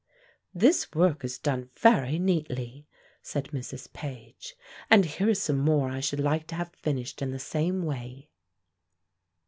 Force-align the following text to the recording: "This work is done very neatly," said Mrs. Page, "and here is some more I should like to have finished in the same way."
"This 0.55 0.91
work 0.95 1.23
is 1.23 1.37
done 1.37 1.69
very 1.77 2.17
neatly," 2.17 2.87
said 3.21 3.49
Mrs. 3.53 3.93
Page, 3.93 4.55
"and 4.89 5.05
here 5.05 5.29
is 5.29 5.43
some 5.43 5.59
more 5.59 5.91
I 5.91 5.99
should 5.99 6.19
like 6.19 6.47
to 6.47 6.55
have 6.55 6.73
finished 6.73 7.21
in 7.21 7.29
the 7.29 7.37
same 7.37 7.83
way." 7.85 8.31